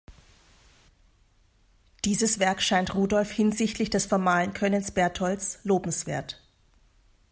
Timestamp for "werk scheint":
2.39-2.95